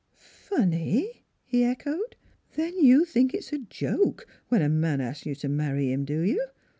"Funny?" 0.17 1.25
he 1.45 1.63
echoed. 1.63 2.15
"Then 2.55 2.75
you 2.83 3.05
think 3.05 3.35
it's 3.35 3.53
a 3.53 3.59
joke, 3.59 4.25
when 4.47 4.63
a 4.63 4.67
man 4.67 4.99
asks 4.99 5.27
you 5.27 5.35
to 5.35 5.47
marry 5.47 5.91
him, 5.91 6.05
do 6.05 6.21
you? 6.21 6.43